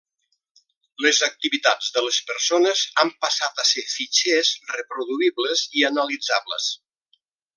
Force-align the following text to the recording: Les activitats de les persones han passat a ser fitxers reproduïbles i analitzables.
Les 1.05 1.19
activitats 1.27 1.89
de 1.97 2.03
les 2.05 2.17
persones 2.29 2.81
han 3.03 3.13
passat 3.27 3.63
a 3.65 3.67
ser 3.73 3.85
fitxers 3.91 4.51
reproduïbles 4.79 5.65
i 5.83 5.87
analitzables. 5.93 6.73